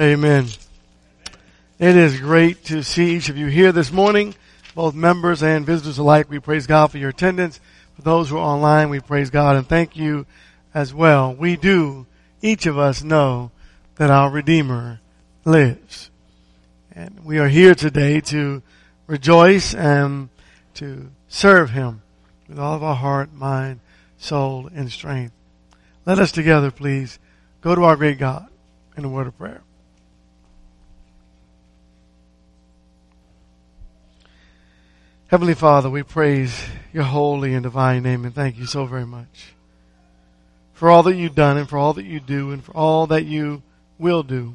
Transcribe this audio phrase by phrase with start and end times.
[0.00, 0.46] Amen.
[1.80, 4.36] It is great to see each of you here this morning,
[4.76, 6.30] both members and visitors alike.
[6.30, 7.58] We praise God for your attendance.
[7.96, 10.24] For those who are online, we praise God and thank you
[10.72, 11.34] as well.
[11.34, 12.06] We do,
[12.40, 13.50] each of us know
[13.96, 15.00] that our Redeemer
[15.44, 16.10] lives.
[16.92, 18.62] And we are here today to
[19.08, 20.28] rejoice and
[20.74, 22.02] to serve Him
[22.48, 23.80] with all of our heart, mind,
[24.16, 25.34] soul, and strength.
[26.06, 27.18] Let us together, please,
[27.62, 28.46] go to our great God
[28.96, 29.62] in a word of prayer.
[35.28, 36.58] Heavenly Father, we praise
[36.90, 39.52] your holy and divine name and thank you so very much
[40.72, 43.26] for all that you've done and for all that you do and for all that
[43.26, 43.62] you
[43.98, 44.54] will do.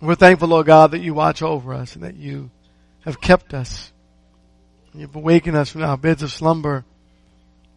[0.00, 2.48] We're thankful, Lord God, that you watch over us and that you
[3.00, 3.90] have kept us.
[4.94, 6.84] You've awakened us from our beds of slumber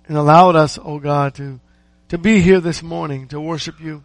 [0.08, 1.60] and allowed us, oh God, to,
[2.10, 4.04] to be here this morning to worship you.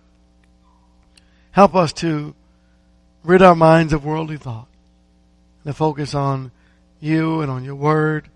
[1.51, 2.35] Help us to
[3.25, 4.69] rid our minds of worldly thought
[5.64, 6.51] and to focus on
[7.01, 8.29] you and on your word,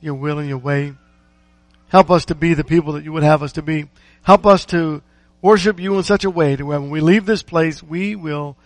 [0.00, 0.94] your will and your way.
[1.88, 3.88] Help us to be the people that you would have us to be.
[4.22, 5.02] Help us to
[5.42, 8.56] worship you in such a way that when we leave this place, we will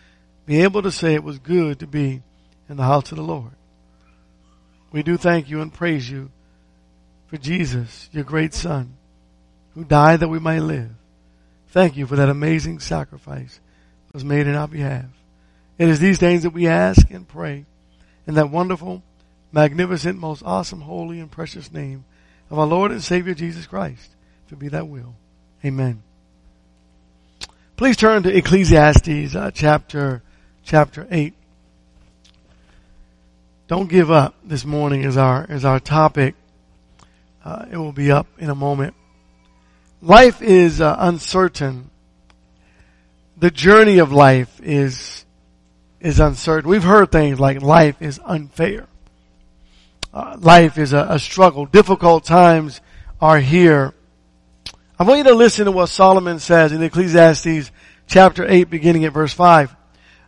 [0.46, 2.22] be able to say it was good to be
[2.68, 3.52] in the house of the Lord.
[4.92, 6.30] We do thank you and praise you
[7.26, 8.96] for Jesus, your great son,
[9.74, 10.90] who died that we might live.
[11.68, 13.58] Thank you for that amazing sacrifice
[14.06, 15.06] that was made in our behalf.
[15.78, 17.64] It is these things that we ask and pray
[18.26, 19.02] in that wonderful
[19.54, 22.04] magnificent, most awesome, holy, and precious name
[22.50, 24.10] of our Lord and Savior Jesus Christ.
[24.46, 25.14] If it be that will.
[25.64, 26.02] Amen.
[27.76, 30.22] Please turn to Ecclesiastes uh, chapter
[30.64, 31.34] chapter 8.
[33.68, 36.34] Don't give up this morning is our is our topic.
[37.42, 38.94] Uh, it will be up in a moment.
[40.02, 41.90] Life is uh, uncertain.
[43.36, 45.24] The journey of life is
[46.00, 46.68] is uncertain.
[46.68, 48.86] We've heard things like life is unfair
[50.14, 51.66] uh, life is a, a struggle.
[51.66, 52.80] Difficult times
[53.20, 53.92] are here.
[54.96, 57.72] I want you to listen to what Solomon says in Ecclesiastes
[58.06, 59.74] chapter 8 beginning at verse 5.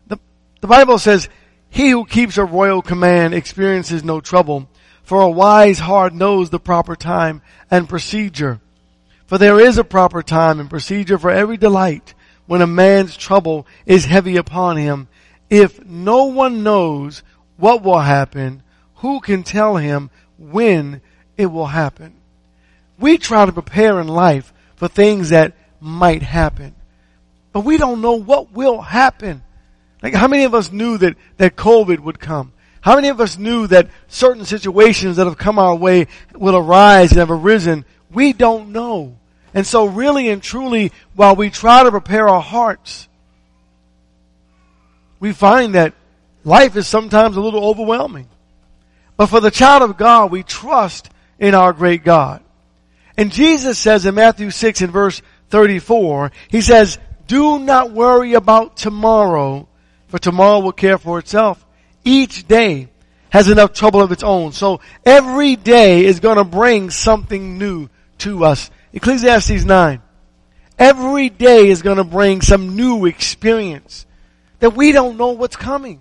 [0.09, 0.19] The,
[0.61, 1.29] the Bible says,
[1.71, 4.69] He who keeps a royal command experiences no trouble,
[5.05, 8.61] for a wise heart knows the proper time and procedure.
[9.27, 12.13] For there is a proper time and procedure for every delight
[12.47, 15.07] when a man's trouble is heavy upon him.
[15.49, 17.23] If no one knows
[17.57, 18.63] what will happen,
[19.07, 21.01] who can tell him when
[21.37, 22.13] it will happen?
[22.99, 26.75] We try to prepare in life for things that might happen,
[27.53, 29.45] but we don't know what will happen.
[30.03, 32.53] Like how many of us knew that, that COVID would come?
[32.81, 37.13] How many of us knew that certain situations that have come our way will arise
[37.13, 37.85] and have arisen?
[38.11, 39.17] We don't know.
[39.55, 43.09] And so really and truly, while we try to prepare our hearts,
[45.21, 45.95] we find that
[46.43, 48.29] life is sometimes a little overwhelming.
[49.17, 52.43] But for the child of God, we trust in our great God.
[53.17, 58.77] And Jesus says in Matthew 6 and verse 34, He says, do not worry about
[58.77, 59.69] tomorrow,
[60.09, 61.65] for tomorrow will care for itself.
[62.05, 62.89] Each day
[63.31, 64.53] has enough trouble of its own.
[64.53, 67.89] So every day is going to bring something new
[68.19, 68.71] to us.
[68.93, 70.03] Ecclesiastes 9.
[70.79, 74.07] Every day is going to bring some new experience
[74.61, 76.01] that we don't know what's coming.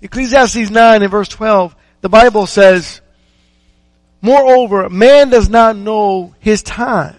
[0.00, 3.00] Ecclesiastes 9 and verse 12 the Bible says,
[4.20, 7.16] Moreover, man does not know his time.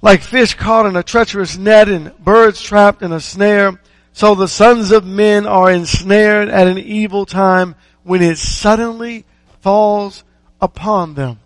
[0.00, 3.80] Like fish caught in a treacherous net and birds trapped in a snare,
[4.12, 9.24] so the sons of men are ensnared at an evil time when it suddenly
[9.60, 10.22] falls
[10.60, 11.40] upon them.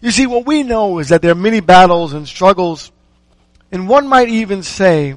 [0.00, 2.92] You see, what we know is that there are many battles and struggles,
[3.72, 5.16] and one might even say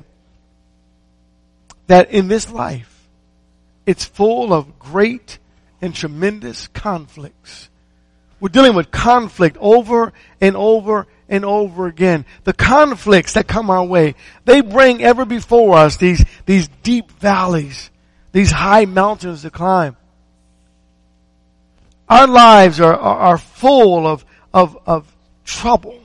[1.88, 3.08] that in this life,
[3.86, 5.40] it's full of great
[5.82, 7.70] in tremendous conflicts.
[8.40, 12.26] We're dealing with conflict over and over and over again.
[12.44, 14.16] The conflicts that come our way,
[14.46, 17.90] they bring ever before us these, these deep valleys,
[18.32, 19.98] these high mountains to climb.
[22.08, 24.24] Our lives are, are, are full of,
[24.54, 25.14] of, of
[25.44, 26.00] trouble.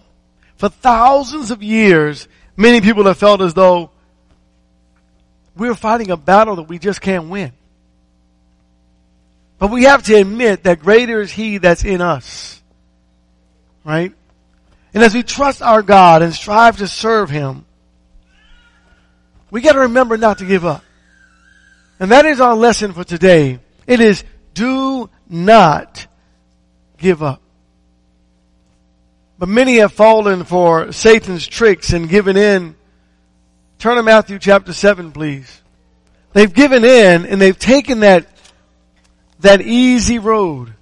[0.57, 3.91] For thousands of years, many people have felt as though
[5.55, 7.53] we're fighting a battle that we just can't win.
[9.62, 12.61] But we have to admit that greater is He that's in us.
[13.85, 14.12] Right?
[14.93, 17.64] And as we trust our God and strive to serve Him,
[19.53, 20.82] we gotta remember not to give up.
[22.00, 23.61] And that is our lesson for today.
[23.87, 26.08] It is do not
[26.99, 27.41] give up.
[29.38, 32.75] But many have fallen for Satan's tricks and given in
[33.79, 35.62] Turn to Matthew chapter 7, please.
[36.32, 38.26] They've given in and they've taken that,
[39.43, 40.75] that easy road.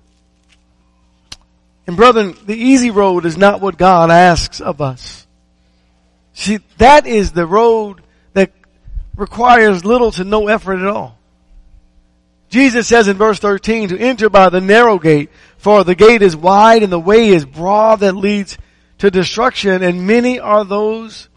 [1.87, 5.27] And brethren, the easy road is not what God asks of us.
[6.35, 8.01] See, that is the road
[8.33, 8.53] that
[9.17, 11.19] requires little to no effort at all.
[12.49, 16.37] Jesus says in verse 13 to enter by the narrow gate, for the gate is
[16.37, 18.59] wide and the way is broad that leads
[18.99, 21.29] to destruction and many are those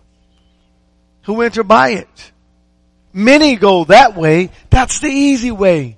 [1.24, 2.32] who enter by it.
[3.14, 4.50] Many go that way.
[4.70, 5.98] That's the easy way.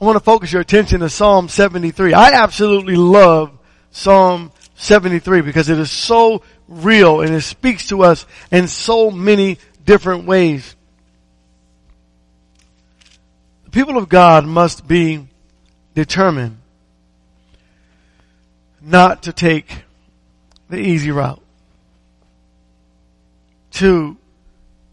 [0.00, 2.14] I want to focus your attention to Psalm 73.
[2.14, 3.50] I absolutely love
[3.90, 9.58] Psalm 73 because it is so real and it speaks to us in so many
[9.84, 10.76] different ways.
[13.64, 15.26] The people of God must be
[15.94, 16.58] determined
[18.80, 19.82] not to take
[20.70, 21.42] the easy route.
[23.72, 24.16] To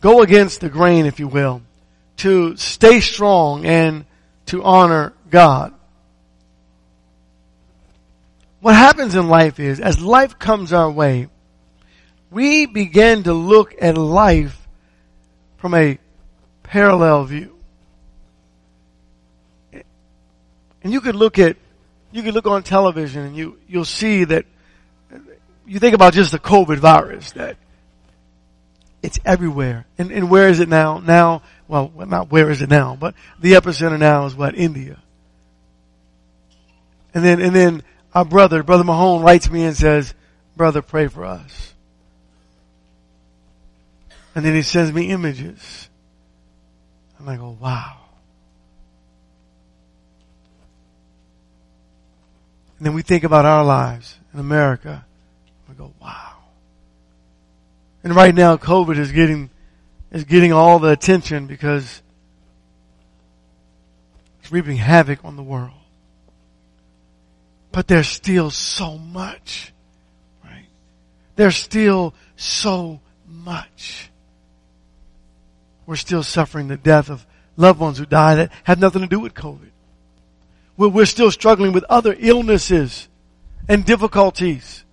[0.02, 1.62] go against the grain, if you will.
[2.18, 4.06] To stay strong and
[4.48, 5.74] to honor God.
[8.62, 11.30] What happens in life is, as life comes our way,
[12.32, 14.68] we begin to look at life
[15.58, 16.00] from a
[16.64, 17.56] parallel view.
[20.84, 21.58] And you could look at,
[22.12, 24.46] you could look on television and you, you'll see that
[25.66, 27.58] you think about just the COVID virus that
[29.02, 29.86] it's everywhere.
[29.98, 31.00] And, and where is it now?
[31.00, 34.56] Now, well, not where is it now, but the epicenter now is what?
[34.56, 35.02] India.
[37.14, 37.84] And then, and then
[38.14, 40.14] our brother, brother Mahone writes me and says,
[40.56, 41.74] brother, pray for us.
[44.36, 45.90] And then he sends me images.
[47.18, 47.98] And I go, wow.
[52.78, 55.06] And then we think about our lives in America.
[55.70, 56.34] We go, wow.
[58.04, 59.50] And right now COVID is getting,
[60.16, 62.02] is getting all the attention because
[64.40, 65.74] it's reaping havoc on the world.
[67.74, 69.74] But there's still so much,
[70.42, 70.68] right?
[71.36, 74.10] There's still so much.
[75.86, 77.26] We're still suffering the death of
[77.58, 79.70] loved ones who die that have nothing to do with COVID.
[80.78, 83.10] We're still struggling with other illnesses
[83.68, 84.86] and difficulties.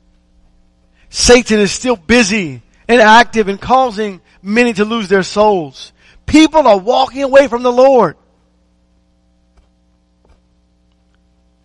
[1.11, 5.93] Satan is still busy and active and causing many to lose their souls.
[6.27, 8.17] People are walking away from the Lord.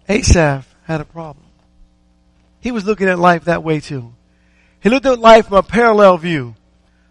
[0.08, 1.46] Asaph had a problem.
[2.60, 4.14] He was looking at life that way too.
[4.80, 6.56] He looked at life from a parallel view,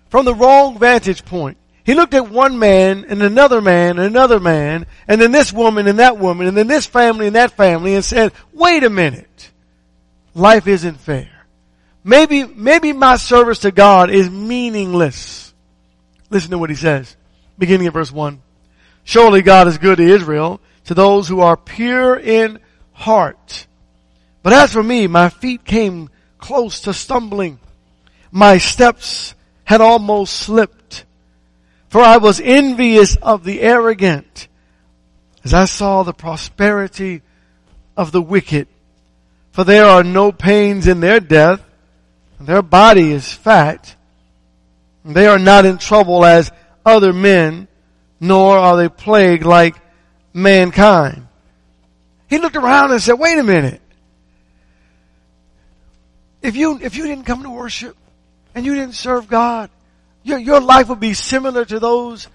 [0.08, 1.58] from the wrong vantage point.
[1.84, 5.86] He looked at one man and another man and another man and then this woman
[5.86, 9.50] and that woman and then this family and that family and said, wait a minute.
[10.34, 11.30] Life isn't fair.
[12.02, 15.45] Maybe, maybe my service to God is meaningless.
[16.30, 17.16] Listen to what he says,
[17.58, 18.42] beginning at verse one.
[19.04, 22.58] Surely God is good to Israel, to those who are pure in
[22.92, 23.66] heart.
[24.42, 27.58] But as for me, my feet came close to stumbling.
[28.30, 29.34] My steps
[29.64, 31.04] had almost slipped.
[31.88, 34.48] For I was envious of the arrogant
[35.46, 37.22] as I saw the prosperity
[37.96, 38.66] of the wicked.
[39.52, 41.64] For there are no pains in their death.
[42.40, 43.95] Their body is fat.
[45.06, 46.50] They are not in trouble as
[46.84, 47.68] other men,
[48.18, 49.76] nor are they plagued like
[50.34, 51.28] mankind.
[52.28, 53.80] He looked around and said, wait a minute.
[56.42, 57.96] If you, if you didn't come to worship
[58.54, 59.70] and you didn't serve God,
[60.24, 62.28] your, your life would be similar to those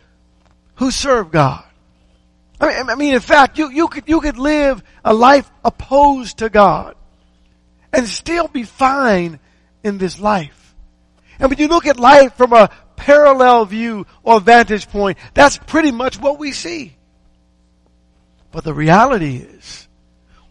[0.76, 1.64] who serve God.
[2.60, 6.38] I mean, I mean, in fact, you, you could, you could live a life opposed
[6.38, 6.96] to God
[7.92, 9.40] and still be fine
[9.84, 10.61] in this life.
[11.42, 15.92] And when you look at life from a parallel view or vantage point, that's pretty
[15.92, 16.96] much what we see.
[18.52, 19.88] But the reality is,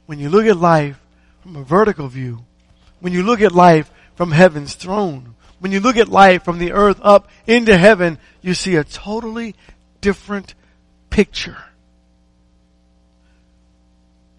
[0.07, 1.01] when you look at life
[1.43, 2.45] from a vertical view,
[2.99, 6.73] when you look at life from heaven's throne, when you look at life from the
[6.73, 9.55] earth up into heaven, you see a totally
[10.01, 10.55] different
[11.09, 11.59] picture.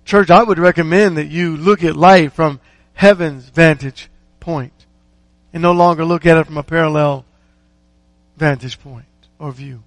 [0.03, 2.59] Church, I would recommend that you look at life from
[2.93, 4.09] heaven's vantage
[4.41, 4.80] point
[5.53, 7.25] and no longer look at it from a parallel
[8.37, 9.05] vantage point
[9.39, 9.83] or view.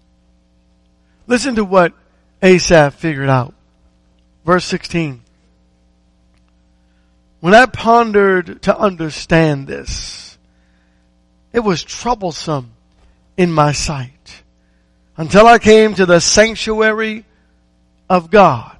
[1.26, 1.92] Listen to what
[2.42, 3.54] Asaph figured out.
[4.44, 5.22] Verse 16.
[7.40, 10.38] When I pondered to understand this,
[11.52, 12.72] it was troublesome
[13.36, 14.42] in my sight
[15.16, 17.24] until I came to the sanctuary
[18.08, 18.76] of God.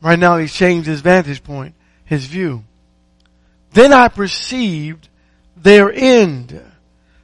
[0.00, 2.64] Right now he's changed his vantage point, his view.
[3.72, 5.08] Then I perceived
[5.56, 6.60] their end.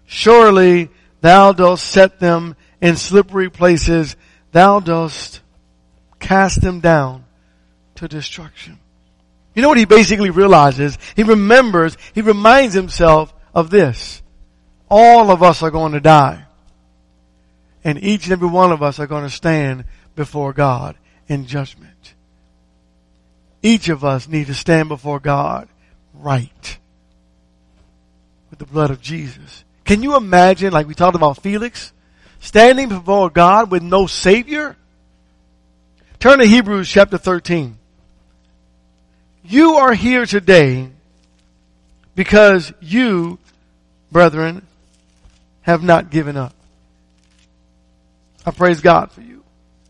[0.06, 4.16] Surely thou dost set them in slippery places.
[4.52, 5.40] Thou dost
[6.18, 7.24] cast them down
[7.96, 8.78] to destruction.
[9.54, 10.96] You know what he basically realizes?
[11.16, 14.22] He remembers, he reminds himself of this.
[14.88, 16.44] All of us are going to die.
[17.84, 19.84] And each and every one of us are going to stand
[20.14, 20.96] before God
[21.28, 22.14] in judgment.
[23.62, 25.68] Each of us need to stand before God
[26.14, 26.79] right
[28.60, 29.64] the blood of Jesus.
[29.84, 31.92] Can you imagine, like we talked about Felix,
[32.40, 34.76] standing before God with no Savior?
[36.18, 37.78] Turn to Hebrews chapter 13.
[39.42, 40.90] You are here today
[42.14, 43.38] because you,
[44.12, 44.66] brethren,
[45.62, 46.52] have not given up.
[48.44, 49.42] I praise God for you.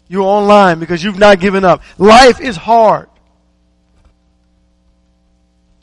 [0.07, 1.83] You're online because you've not given up.
[1.99, 3.09] Life is hard.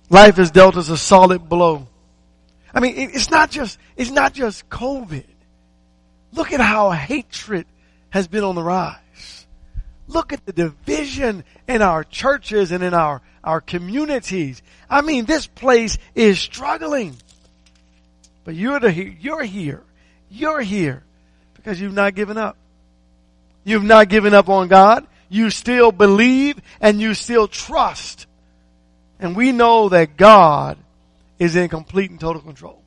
[0.09, 1.85] Life has dealt us a solid blow.
[2.77, 5.25] I mean, it's not just, it's not just COVID.
[6.31, 7.65] Look at how hatred
[8.11, 9.47] has been on the rise.
[10.07, 14.61] Look at the division in our churches and in our, our communities.
[14.87, 17.15] I mean, this place is struggling.
[18.43, 19.81] But you're the, you're here.
[20.29, 21.01] You're here
[21.55, 22.57] because you've not given up.
[23.63, 25.07] You've not given up on God.
[25.29, 28.27] You still believe and you still trust.
[29.19, 30.77] And we know that God
[31.39, 32.81] is in complete and total control.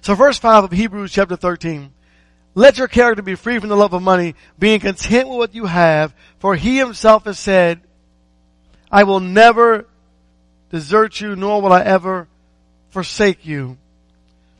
[0.00, 1.92] So verse 5 of Hebrews chapter 13.
[2.54, 5.66] Let your character be free from the love of money, being content with what you
[5.66, 7.80] have, for he himself has said,
[8.90, 9.86] I will never
[10.70, 12.26] desert you, nor will I ever
[12.90, 13.78] forsake you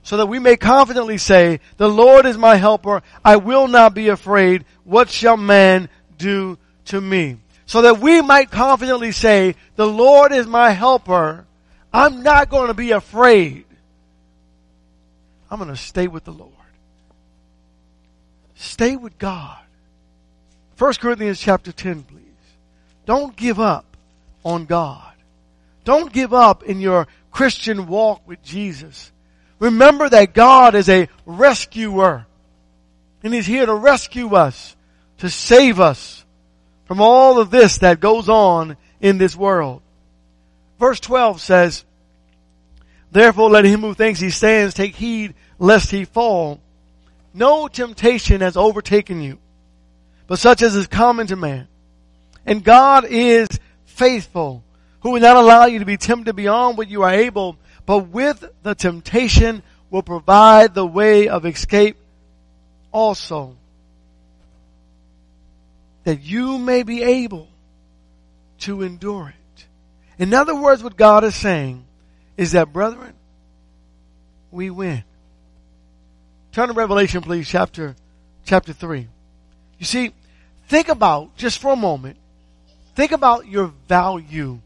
[0.02, 3.02] so that we may confidently say, the Lord is my helper.
[3.24, 4.64] I will not be afraid.
[4.84, 7.36] What shall man do to me?
[7.66, 11.46] So that we might confidently say, the Lord is my helper.
[11.92, 13.64] I'm not going to be afraid.
[15.50, 16.52] I'm going to stay with the Lord.
[18.54, 19.58] Stay with God.
[20.78, 22.20] 1 Corinthians chapter 10, please.
[23.06, 23.84] Don't give up
[24.44, 25.12] on God.
[25.84, 29.10] Don't give up in your Christian walk with Jesus.
[29.58, 32.26] Remember that God is a rescuer.
[33.22, 34.76] And He's here to rescue us,
[35.18, 36.24] to save us
[36.86, 39.82] from all of this that goes on in this world.
[40.80, 41.84] Verse 12 says,
[43.12, 46.58] Therefore let him who thinks he stands take heed lest he fall.
[47.34, 49.38] No temptation has overtaken you,
[50.26, 51.68] but such as is common to man.
[52.46, 53.46] And God is
[53.84, 54.64] faithful,
[55.00, 58.42] who will not allow you to be tempted beyond what you are able, but with
[58.62, 61.98] the temptation will provide the way of escape
[62.90, 63.54] also.
[66.04, 67.48] That you may be able
[68.60, 69.39] to endure it.
[70.20, 71.82] In other words, what God is saying
[72.36, 73.14] is that, brethren,
[74.50, 75.02] we win.
[76.52, 77.96] Turn to Revelation, please, chapter,
[78.44, 79.08] chapter 3.
[79.78, 80.12] You see,
[80.68, 82.18] think about, just for a moment,
[82.94, 84.60] think about your value.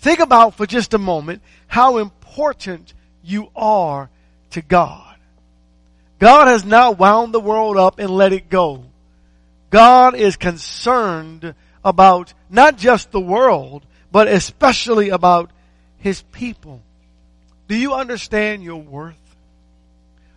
[0.00, 4.10] Think about for just a moment how important you are
[4.50, 5.14] to God.
[6.18, 8.84] God has not wound the world up and let it go.
[9.70, 11.54] God is concerned
[11.84, 15.50] about not just the world, but especially about
[15.98, 16.80] His people.
[17.66, 19.16] Do you understand your worth?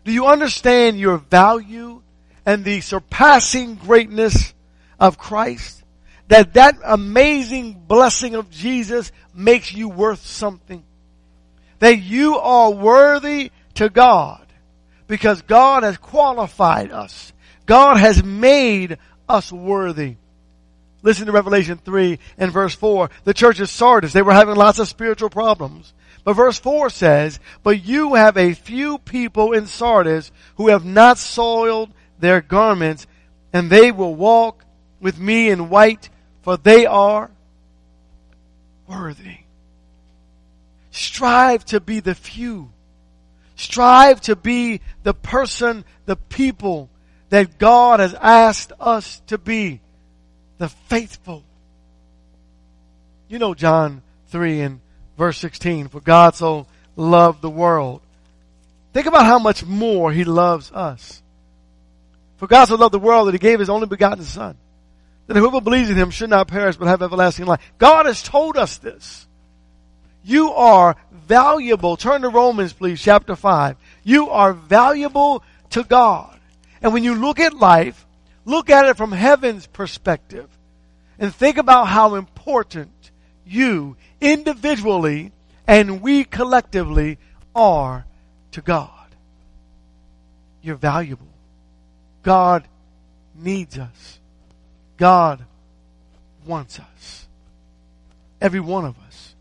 [0.03, 2.01] Do you understand your value
[2.43, 4.55] and the surpassing greatness
[4.99, 5.83] of Christ?
[6.27, 10.83] That that amazing blessing of Jesus makes you worth something
[11.77, 14.43] that you are worthy to God
[15.05, 17.31] because God has qualified us.
[17.67, 18.97] God has made
[19.29, 20.15] us worthy.
[21.03, 23.09] Listen to Revelation 3 and verse 4.
[23.23, 25.93] The church of Sardis, they were having lots of spiritual problems.
[26.23, 31.17] But verse 4 says, But you have a few people in Sardis who have not
[31.17, 33.07] soiled their garments,
[33.53, 34.65] and they will walk
[34.99, 36.09] with me in white,
[36.41, 37.29] for they are
[38.87, 39.37] worthy.
[40.91, 42.71] Strive to be the few.
[43.55, 46.89] Strive to be the person, the people
[47.29, 49.79] that God has asked us to be.
[50.57, 51.43] The faithful.
[53.27, 54.79] You know John 3 and
[55.17, 55.89] verse 16.
[55.89, 58.01] For God so loved the world.
[58.93, 61.21] Think about how much more He loves us.
[62.37, 64.57] For God so loved the world that He gave His only begotten Son.
[65.27, 67.61] That whoever believes in Him should not perish but have everlasting life.
[67.77, 69.27] God has told us this.
[70.23, 71.95] You are valuable.
[71.95, 73.77] Turn to Romans, please, chapter 5.
[74.03, 76.39] You are valuable to God.
[76.81, 78.06] And when you look at life,
[78.47, 80.49] look at it from heaven's perspective
[81.19, 83.11] and think about how important
[83.45, 85.31] you individually
[85.67, 87.19] and we collectively
[87.53, 88.05] are
[88.51, 88.89] to God.
[90.61, 91.27] you're valuable.
[92.23, 92.67] God
[93.35, 94.19] needs us.
[94.97, 95.45] God
[96.45, 97.27] wants us.
[98.41, 99.35] Every one of us.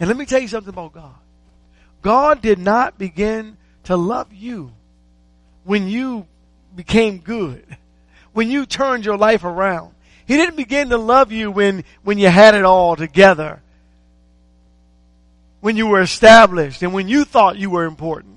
[0.00, 1.14] And let me tell you something about God.
[2.02, 4.72] God did not begin to love you
[5.64, 6.26] when you
[6.74, 7.64] became good,
[8.32, 9.94] when you turned your life around.
[10.26, 13.62] He didn't begin to love you when, when you had it all together,
[15.60, 18.36] when you were established and when you thought you were important.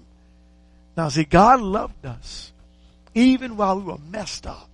[0.96, 2.52] Now see, God loved us
[3.14, 4.70] even while we were messed up.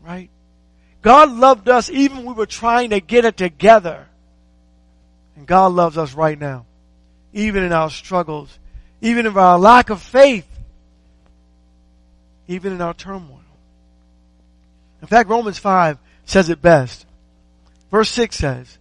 [0.00, 0.30] Right?
[1.02, 4.06] God loved us even when we were trying to get it together.
[5.36, 6.66] And God loves us right now.
[7.32, 8.58] Even in our struggles.
[9.00, 10.46] Even in our lack of faith.
[12.48, 13.41] Even in our turmoil.
[15.02, 17.04] In fact, Romans 5 says it best.
[17.90, 18.78] Verse 6 says,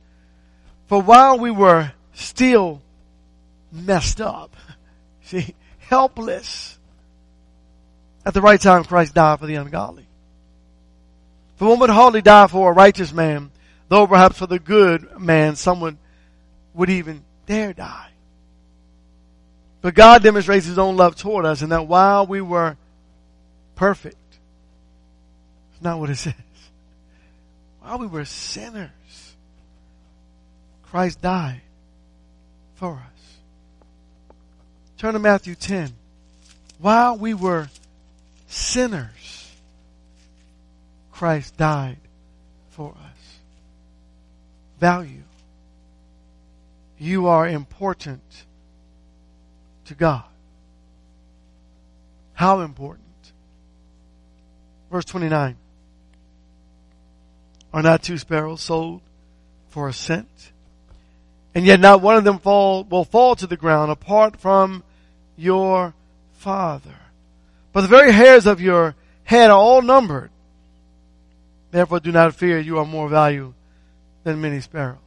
[0.87, 2.81] For while we were still
[3.71, 4.55] messed up,
[5.23, 6.77] see, helpless,
[8.23, 10.05] at the right time Christ died for the ungodly.
[11.55, 13.51] For one would hardly die for a righteous man,
[13.89, 15.97] though perhaps for the good man someone
[16.73, 18.09] would even dare die.
[19.81, 22.77] But God demonstrates His own love toward us in that while we were
[23.75, 24.15] perfect,
[25.81, 26.33] not what it says.
[27.81, 28.89] While we were sinners,
[30.83, 31.61] Christ died
[32.75, 33.11] for us.
[34.97, 35.93] Turn to Matthew 10.
[36.79, 37.69] While we were
[38.47, 39.51] sinners,
[41.11, 41.97] Christ died
[42.69, 43.39] for us.
[44.79, 45.23] Value.
[46.97, 48.21] You are important
[49.85, 50.23] to God.
[52.33, 53.07] How important?
[54.91, 55.55] Verse 29.
[57.73, 59.01] Are not two sparrows sold
[59.69, 60.51] for a cent?
[61.53, 64.83] And yet not one of them fall, will fall to the ground apart from
[65.37, 65.93] your
[66.33, 66.95] Father.
[67.73, 70.31] But the very hairs of your head are all numbered.
[71.71, 73.53] Therefore do not fear, you are more valuable
[74.23, 74.97] than many sparrows.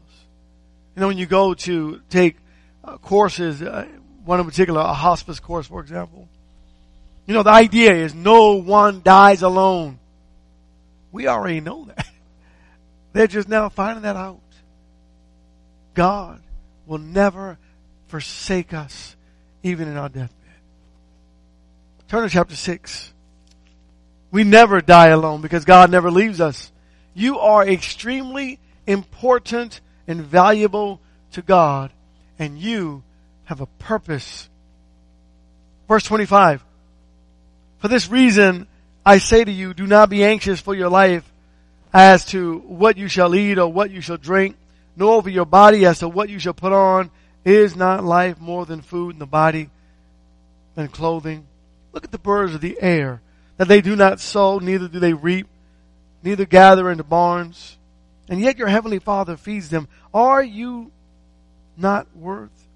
[0.94, 2.36] You know, when you go to take
[2.82, 3.86] uh, courses, uh,
[4.24, 6.28] one in particular, a hospice course, for example,
[7.26, 9.98] you know, the idea is no one dies alone.
[11.10, 12.06] We already know that.
[13.14, 14.40] They're just now finding that out.
[15.94, 16.42] God
[16.84, 17.58] will never
[18.08, 19.14] forsake us,
[19.62, 20.30] even in our deathbed.
[22.08, 23.12] Turn to chapter 6.
[24.32, 26.72] We never die alone because God never leaves us.
[27.14, 31.00] You are extremely important and valuable
[31.32, 31.92] to God,
[32.36, 33.04] and you
[33.44, 34.48] have a purpose.
[35.86, 36.64] Verse 25.
[37.78, 38.66] For this reason,
[39.06, 41.30] I say to you, do not be anxious for your life
[41.94, 44.56] as to what you shall eat or what you shall drink,
[44.96, 47.10] nor over your body as to what you shall put on.
[47.44, 49.70] Is not life more than food and the body
[50.74, 51.46] than clothing?
[51.92, 53.20] Look at the birds of the air,
[53.58, 55.46] that they do not sow, neither do they reap,
[56.22, 57.76] neither gather into barns,
[58.28, 59.86] and yet your heavenly Father feeds them.
[60.12, 60.90] Are you
[61.76, 62.66] not worth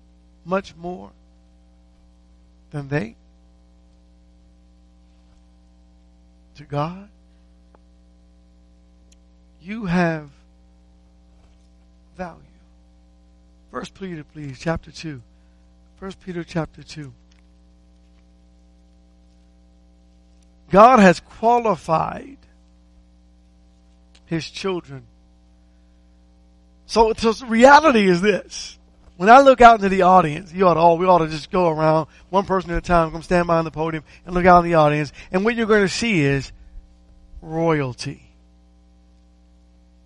[0.44, 1.10] much more
[2.70, 3.16] than they?
[6.56, 7.08] To God?
[9.62, 10.30] You have
[12.16, 12.42] value.
[13.70, 15.22] First Peter, please, chapter 2.
[15.96, 17.12] First Peter chapter 2.
[20.70, 22.38] God has qualified
[24.26, 25.04] his children.
[26.86, 28.78] So, so reality is this.
[29.16, 31.50] When I look out into the audience, you ought to, oh, we ought to just
[31.50, 34.64] go around one person at a time, come stand behind the podium and look out
[34.64, 35.12] in the audience.
[35.32, 36.52] And what you're going to see is
[37.42, 38.27] royalty.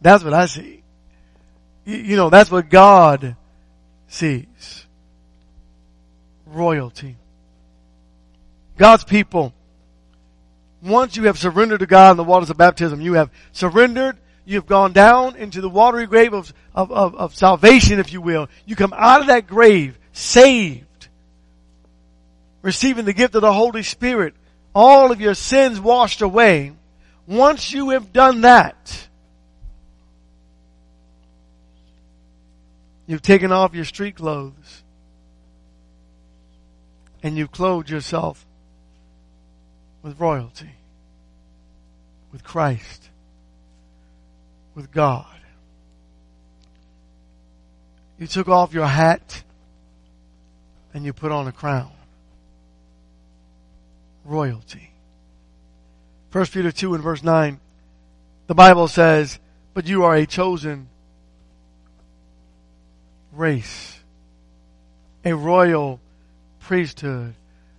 [0.03, 0.83] That's what I see.
[1.85, 3.37] You know, that's what God
[4.09, 4.87] sees.
[6.47, 7.17] Royalty.
[8.77, 9.55] God's people.
[10.83, 14.57] Once you have surrendered to God in the waters of baptism, you have surrendered, you
[14.57, 18.49] have gone down into the watery grave of, of, of, of salvation, if you will.
[18.67, 21.09] You come out of that grave saved,
[22.61, 24.35] receiving the gift of the Holy Spirit,
[24.75, 26.73] all of your sins washed away.
[27.29, 29.09] Once you have done that,
[33.07, 34.83] You've taken off your street clothes.
[37.23, 38.45] And you've clothed yourself
[40.03, 40.71] with royalty,
[42.33, 43.11] with Christ,
[44.75, 45.27] with God.
[48.19, 49.43] You took off your hat
[50.95, 51.93] and you put on a crown.
[54.25, 54.91] Royalty.
[56.33, 57.61] 1 Peter 2 and verse 9,
[58.47, 59.39] the Bible says,
[59.75, 60.89] But you are a chosen
[63.33, 63.99] race,
[65.25, 66.01] a royal
[66.61, 67.35] priesthood,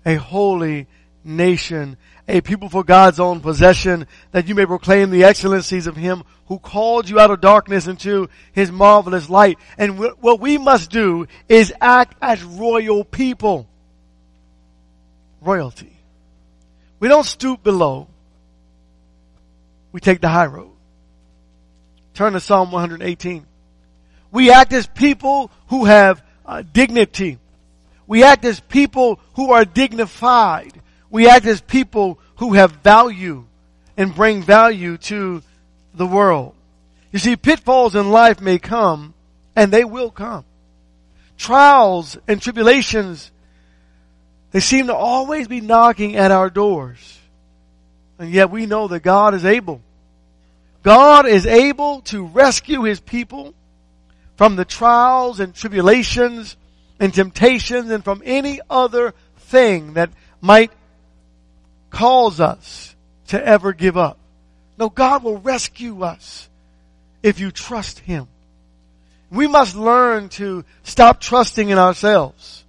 [0.06, 0.88] a holy
[1.24, 6.24] nation, a people for God's own possession, that you may proclaim the excellencies of Him
[6.48, 9.58] who called you out of darkness into His marvelous light.
[9.78, 13.68] And what we must do is act as royal people.
[15.42, 15.98] Royalty.
[17.00, 18.08] We don't stoop below.
[19.92, 20.72] We take the high road.
[22.14, 23.46] Turn to Psalm 118.
[24.34, 27.38] We act as people who have uh, dignity.
[28.08, 30.74] We act as people who are dignified.
[31.12, 33.46] We act as people who have value
[33.96, 35.44] and bring value to
[35.94, 36.56] the world.
[37.12, 39.14] You see, pitfalls in life may come
[39.56, 40.46] and they will come.
[41.38, 43.32] Trials and tribulations,
[44.50, 47.20] they seem to always be knocking at our doors.
[48.18, 49.82] And yet we know that God is able.
[50.82, 53.54] God is able to rescue His people
[54.44, 56.58] from the trials and tribulations
[57.00, 60.10] and temptations and from any other thing that
[60.42, 60.70] might
[61.90, 62.94] cause us
[63.28, 64.18] to ever give up.
[64.78, 66.50] No, God will rescue us
[67.22, 68.28] if you trust Him.
[69.32, 72.66] We must learn to stop trusting in ourselves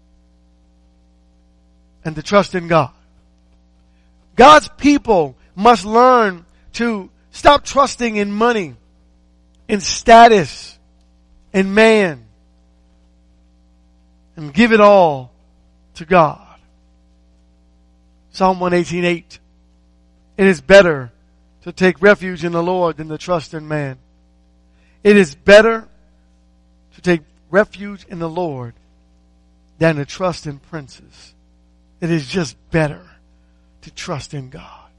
[2.05, 2.93] and to trust in God.
[4.37, 8.77] God's people must learn to stop trusting in money,
[9.67, 10.74] in status,
[11.55, 12.27] and man
[14.37, 15.33] and give it all
[15.95, 16.40] to God.
[18.33, 19.38] Psalm 118.8
[20.37, 21.12] It is better
[21.62, 23.99] to take refuge in the Lord than to trust in man.
[25.05, 25.88] It is better
[26.97, 28.75] to take refuge in the Lord
[29.79, 31.35] than to trust in princes.
[32.01, 33.09] It is just better
[33.83, 34.90] to trust in God.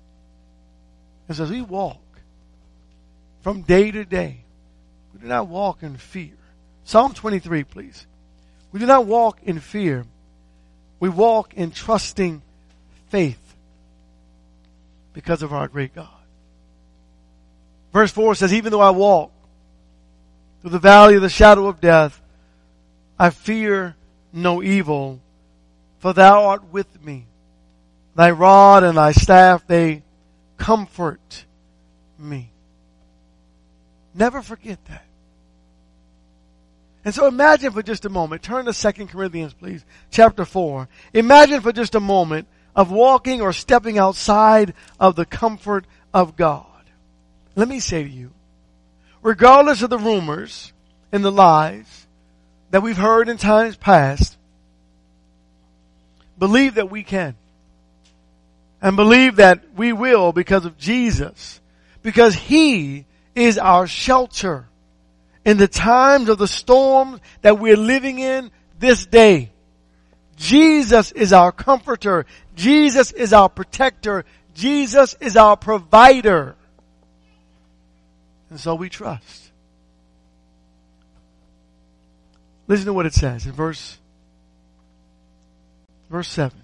[1.28, 2.00] And so as we walk
[3.42, 4.46] from day to day,
[5.14, 6.32] we do not walk in fear.
[6.86, 8.06] Psalm 23, please.
[8.72, 10.06] We do not walk in fear.
[11.00, 12.44] We walk in trusting
[13.10, 13.56] faith
[15.12, 16.08] because of our great God.
[17.92, 19.32] Verse 4 says, Even though I walk
[20.62, 22.22] through the valley of the shadow of death,
[23.18, 23.96] I fear
[24.32, 25.22] no evil,
[26.00, 27.26] for thou art with me.
[28.14, 30.04] Thy rod and thy staff, they
[30.58, 31.46] comfort
[32.20, 32.52] me.
[34.14, 35.05] Never forget that.
[37.06, 40.90] And so imagine for just a moment, turn to 2 Corinthians please, chapter 4.
[41.14, 46.66] Imagine for just a moment of walking or stepping outside of the comfort of God.
[47.56, 48.32] Let me say to you,
[49.22, 50.74] regardless of the rumors
[51.12, 52.08] and the lies
[52.72, 54.36] that we've heard in times past,
[56.40, 57.36] believe that we can.
[58.82, 61.62] And believe that we will because of Jesus.
[62.02, 64.68] Because He is our shelter
[65.46, 69.52] in the times of the storm that we're living in this day.
[70.36, 72.26] Jesus is our comforter.
[72.56, 74.26] Jesus is our protector.
[74.56, 76.56] Jesus is our provider.
[78.50, 79.52] And so we trust.
[82.68, 84.00] Listen to what it says in verse,
[86.10, 86.60] verse 7.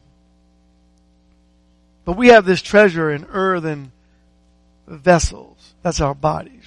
[2.04, 3.92] But we have this treasure in earthen
[4.88, 5.76] vessels.
[5.84, 6.61] That's our bodies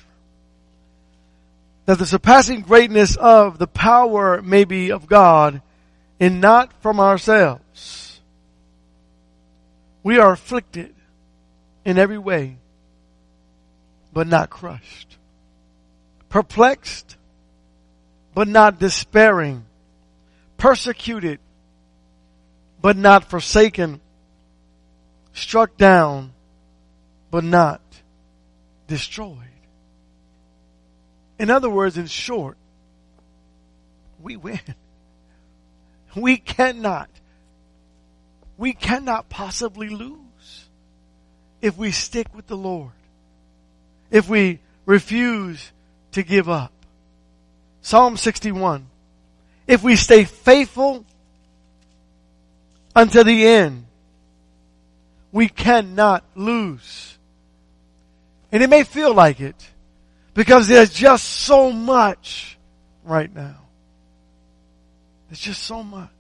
[1.87, 5.61] that the surpassing greatness of the power may be of God
[6.19, 8.21] and not from ourselves.
[10.03, 10.95] We are afflicted
[11.85, 12.57] in every way,
[14.13, 15.19] but not crushed.
[16.29, 17.17] Perplexed,
[18.35, 19.65] but not despairing.
[20.57, 21.41] Persecuted,
[22.81, 24.01] but not forsaken.
[25.33, 26.33] Struck down,
[27.31, 27.81] but not
[28.87, 29.54] destroyed.
[31.39, 32.57] In other words, in short,
[34.21, 34.61] we win.
[36.17, 37.11] We cannot,
[38.57, 40.69] we cannot possibly lose
[41.61, 42.93] if we stick with the Lord.
[44.13, 45.73] If we refuse
[46.13, 46.73] to give up.
[47.81, 48.87] Psalm 61.
[49.67, 51.05] If we stay faithful
[52.95, 53.87] until the end,
[55.33, 57.19] we cannot lose.
[58.53, 59.71] And it may feel like it.
[60.35, 62.59] Because there's just so much
[63.05, 63.57] right now.
[65.29, 66.11] There's just so much.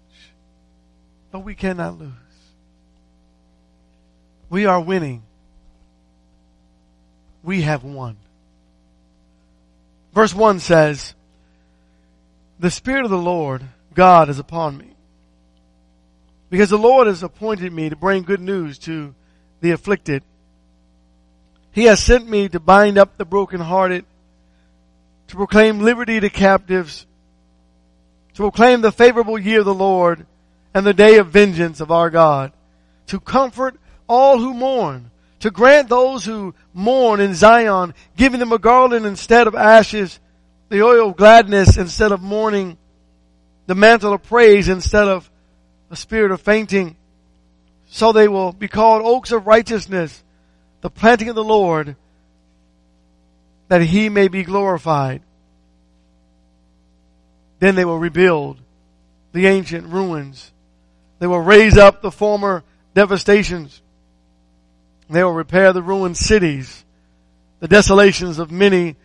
[1.33, 2.13] But we cannot lose.
[4.49, 5.25] We are winning.
[7.43, 8.17] We have won.
[10.15, 11.15] Verse 1 says,
[12.61, 14.95] The Spirit of the Lord, God, is upon me.
[16.51, 19.13] Because the Lord has appointed me to bring good news to
[19.61, 20.23] the afflicted
[21.75, 24.05] he has sent me to bind up the brokenhearted,
[25.27, 27.05] to proclaim liberty to captives,
[28.35, 30.25] to proclaim the favorable year of the Lord
[30.73, 32.53] and the day of vengeance of our God,
[33.09, 33.75] to comfort
[34.09, 35.11] all who mourn,
[35.41, 40.21] to grant those who mourn in Zion, giving them a garland instead of ashes,
[40.69, 42.79] the oil of gladness instead of mourning,
[43.67, 45.29] the mantle of praise instead of
[45.91, 46.97] a spirit of fainting.
[47.87, 50.23] So they will be called oaks of righteousness,
[50.85, 51.97] the planting of the Lord,
[53.69, 55.23] that he may be glorified.
[57.59, 58.61] Then they will rebuild
[59.33, 60.53] the ancient ruins.
[61.21, 63.81] They will raise up the former devastations.
[65.09, 66.85] They will repair the ruined cities,
[67.61, 68.97] the desolations of many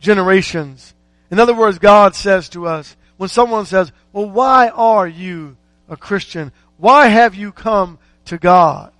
[0.00, 0.92] generations.
[1.30, 5.56] In other words, God says to us, when someone says, well, why are you
[5.88, 6.50] a Christian?
[6.78, 8.92] Why have you come to God?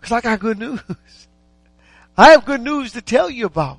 [0.00, 0.80] Because I got good news.
[2.16, 3.78] I have good news to tell you about.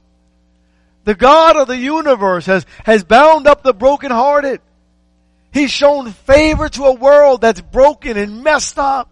[1.03, 4.61] The God of the universe has, has bound up the brokenhearted.
[5.51, 9.09] He's shown favor to a world that's broken and messed up.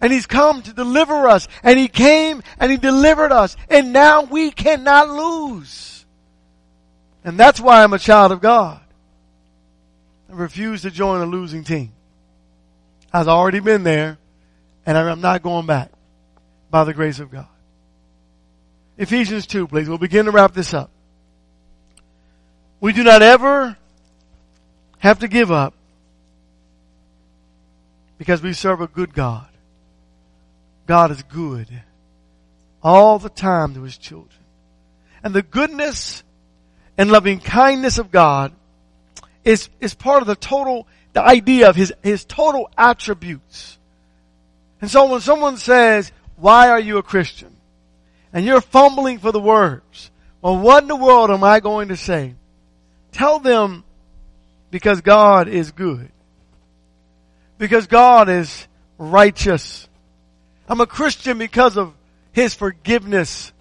[0.00, 1.48] And He's come to deliver us.
[1.64, 3.56] And He came and He delivered us.
[3.68, 6.06] And now we cannot lose.
[7.24, 8.80] And that's why I'm a child of God.
[10.30, 11.92] I refuse to join a losing team.
[13.12, 14.18] I've already been there
[14.88, 15.90] and I'm not going back
[16.70, 17.46] by the grace of God.
[18.96, 19.86] Ephesians 2, please.
[19.86, 20.90] We'll begin to wrap this up.
[22.80, 23.76] We do not ever
[24.96, 25.74] have to give up
[28.16, 29.46] because we serve a good God.
[30.86, 31.68] God is good
[32.82, 34.40] all the time to his children.
[35.22, 36.22] And the goodness
[36.96, 38.52] and loving kindness of God
[39.44, 43.77] is, is part of the total, the idea of his, his total attributes.
[44.80, 47.58] And so when someone says, why are you a Christian?
[48.32, 50.10] and you're fumbling for the words,
[50.42, 52.34] well, what in the world am I going to say?
[53.12, 53.84] Tell them
[54.70, 56.10] because God is good.
[57.56, 59.88] Because God is righteous.
[60.68, 61.92] I'm a Christian because of
[62.32, 63.52] His forgiveness.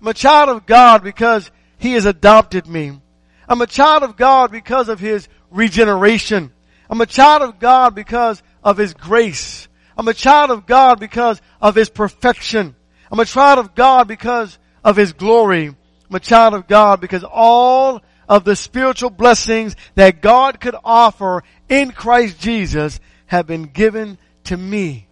[0.00, 3.00] I'm a child of God because He has adopted me.
[3.48, 6.52] I'm a child of God because of His regeneration.
[6.88, 9.66] I'm a child of God because of His grace.
[9.96, 12.74] I'm a child of God because of His perfection.
[13.10, 15.66] I'm a child of God because of His glory.
[15.66, 21.42] I'm a child of God because all of the spiritual blessings that God could offer
[21.68, 25.06] in Christ Jesus have been given to me.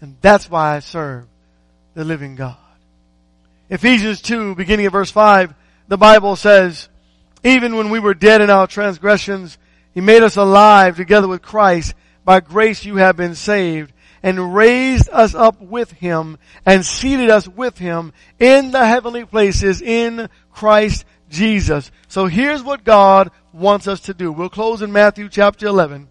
[0.00, 1.26] And that's why I serve
[1.94, 2.56] the living God.
[3.68, 5.54] Ephesians 2, beginning of verse 5,
[5.88, 6.88] the Bible says,
[7.44, 9.58] even when we were dead in our transgressions,
[9.92, 11.94] He made us alive together with Christ.
[12.24, 17.48] By grace you have been saved and raised us up with him and seated us
[17.48, 21.90] with him in the heavenly places in Christ Jesus.
[22.08, 24.30] So here's what God wants us to do.
[24.30, 26.08] We'll close in Matthew chapter 11.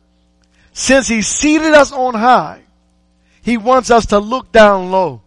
[0.73, 2.61] Since he seated us on high,
[3.41, 5.21] he wants us to look down low.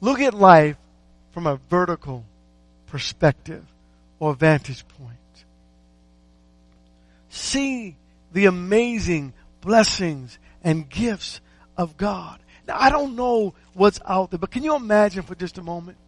[0.00, 0.76] Look at life
[1.32, 2.24] from a vertical
[2.86, 3.64] perspective
[4.18, 5.17] or vantage point.
[7.38, 7.96] See
[8.32, 11.40] the amazing blessings and gifts
[11.76, 12.40] of God.
[12.66, 15.98] Now, I don't know what's out there, but can you imagine for just a moment?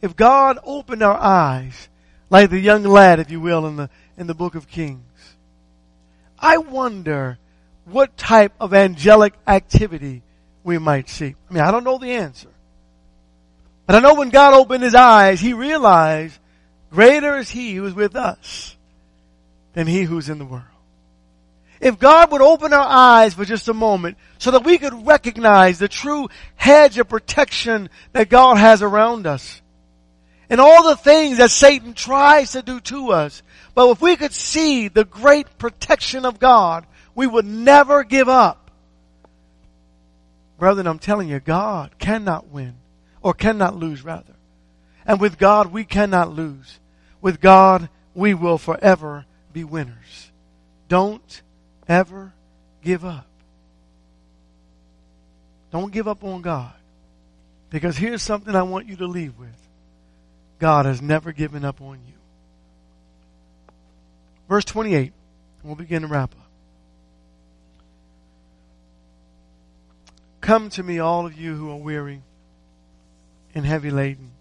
[0.00, 1.88] If God opened our eyes,
[2.30, 5.36] like the young lad, if you will, in the, in the book of Kings,
[6.38, 7.38] I wonder
[7.84, 10.22] what type of angelic activity
[10.62, 11.34] we might see.
[11.50, 12.48] I mean, I don't know the answer.
[13.86, 16.38] But I know when God opened his eyes, he realized
[16.92, 18.76] greater is he who is with us
[19.74, 20.64] than he who's in the world.
[21.80, 25.78] If God would open our eyes for just a moment so that we could recognize
[25.78, 29.60] the true hedge of protection that God has around us.
[30.48, 33.42] And all the things that Satan tries to do to us.
[33.74, 38.70] But if we could see the great protection of God, we would never give up.
[40.58, 42.74] Brethren, I'm telling you, God cannot win.
[43.22, 44.34] Or cannot lose rather.
[45.04, 46.78] And with God, we cannot lose.
[47.20, 50.30] With God, we will forever be winners.
[50.88, 51.42] Don't
[51.88, 52.32] ever
[52.82, 53.26] give up.
[55.70, 56.72] Don't give up on God.
[57.70, 59.48] Because here's something I want you to leave with.
[60.58, 62.14] God has never given up on you.
[64.48, 65.12] Verse 28,
[65.62, 66.46] we'll begin to wrap up.
[70.42, 72.20] Come to me, all of you who are weary
[73.54, 74.32] and heavy laden,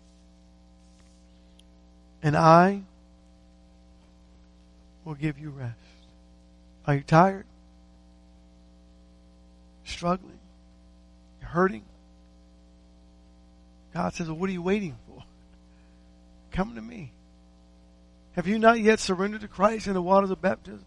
[2.21, 2.81] and I
[5.03, 5.77] will give you rest.
[6.85, 7.45] Are you tired?
[9.85, 10.39] Struggling?
[11.39, 11.83] You're hurting?
[13.93, 15.23] God says, well, what are you waiting for?
[16.51, 17.11] Come to me.
[18.33, 20.85] Have you not yet surrendered to Christ in the waters of baptism?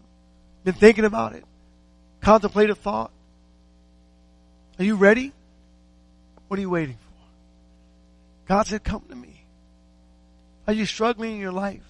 [0.63, 1.43] Been thinking about it?
[2.21, 3.11] contemplative thought?
[4.79, 5.31] Are you ready?
[6.47, 8.47] What are you waiting for?
[8.47, 9.43] God said, come to me.
[10.67, 11.83] Are you struggling in your life?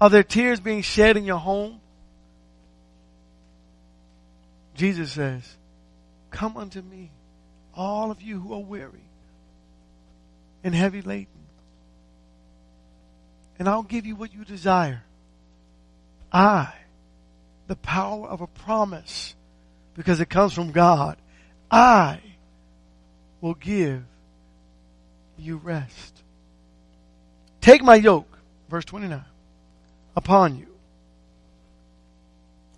[0.00, 1.80] Are there tears being shed in your home?
[4.74, 5.42] Jesus says,
[6.30, 7.10] come unto me,
[7.74, 9.04] all of you who are weary
[10.64, 11.26] and heavy laden,
[13.58, 15.02] and I'll give you what you desire.
[16.32, 16.72] I,
[17.66, 19.34] the power of a promise,
[19.94, 21.18] because it comes from God,
[21.70, 22.20] I
[23.42, 24.02] will give
[25.36, 26.22] you rest.
[27.60, 28.38] Take my yoke,
[28.70, 29.22] verse 29,
[30.20, 30.66] upon you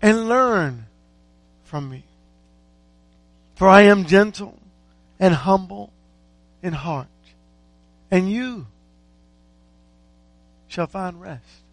[0.01, 0.85] and learn
[1.65, 2.05] from me.
[3.55, 4.57] For I am gentle
[5.19, 5.91] and humble
[6.61, 7.07] in heart,
[8.09, 8.67] and you
[10.69, 11.63] shall find rest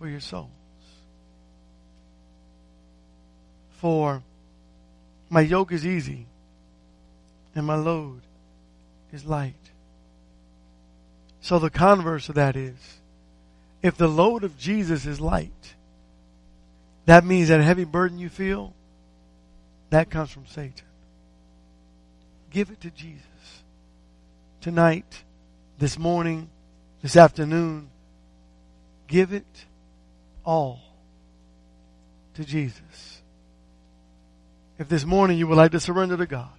[0.00, 0.50] for your souls.
[3.76, 4.22] For
[5.30, 6.26] my yoke is easy
[7.54, 8.22] and my load
[9.12, 9.54] is light.
[11.40, 12.98] So the converse of that is,
[13.82, 15.74] if the load of Jesus is light,
[17.06, 18.74] that means that heavy burden you feel,
[19.90, 20.86] that comes from Satan.
[22.50, 23.24] Give it to Jesus.
[24.60, 25.24] Tonight,
[25.78, 26.50] this morning,
[27.02, 27.88] this afternoon,
[29.06, 29.64] give it
[30.44, 30.80] all
[32.34, 33.22] to Jesus.
[34.78, 36.50] If this morning you would like to surrender to God,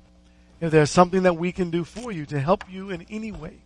[0.61, 3.61] if there's something that we can do for you to help you in any way,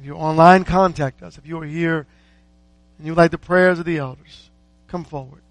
[0.00, 1.36] if you're online, contact us.
[1.36, 2.06] If you are here
[2.96, 4.48] and you like the prayers of the elders,
[4.88, 5.42] come forward.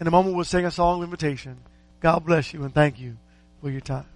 [0.00, 1.56] In a moment, we'll sing a song of invitation.
[2.00, 3.16] God bless you and thank you
[3.60, 4.06] for your time.